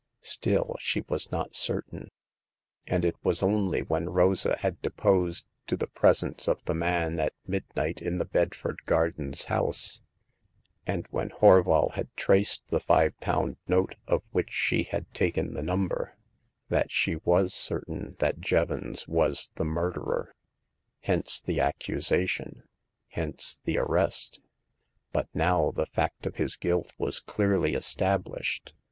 Still, 0.23 0.75
she 0.79 1.01
was 1.07 1.31
not 1.31 1.53
certain; 1.53 2.09
and 2.87 3.05
it 3.05 3.15
was 3.23 3.43
only 3.43 3.83
when 3.83 4.09
Rosa 4.09 4.57
had 4.57 4.81
deposed 4.81 5.45
to 5.67 5.77
the 5.77 5.85
presence 5.85 6.47
of 6.47 6.59
the 6.65 6.73
man 6.73 7.19
at 7.19 7.35
midnight 7.45 8.01
in 8.01 8.17
the 8.17 8.25
Bedford 8.25 8.79
Gardens 8.87 9.45
house, 9.45 10.01
and 10.87 11.05
when 11.11 11.29
Horval 11.29 11.91
had 11.93 12.07
traced 12.15 12.67
the 12.69 12.79
five 12.79 13.15
pound 13.19 13.57
note 13.67 13.93
of 14.07 14.23
which 14.31 14.51
she 14.51 14.85
had 14.85 15.13
taken 15.13 15.53
the 15.53 15.61
number, 15.61 16.17
that 16.69 16.89
she 16.89 17.17
was 17.17 17.53
certain 17.53 18.15
that 18.17 18.39
Jevons 18.39 19.07
was 19.07 19.51
the 19.53 19.65
murderer. 19.65 20.33
Hence 21.01 21.39
the 21.39 21.59
accusation; 21.59 22.63
hence 23.09 23.59
the 23.65 23.77
arrest. 23.77 24.41
But 25.11 25.27
now 25.35 25.69
the 25.69 25.85
fact 25.85 26.25
of 26.25 26.37
his 26.37 26.55
guilt 26.55 26.91
was 26.97 27.19
clearly 27.19 27.75
established. 27.75 28.73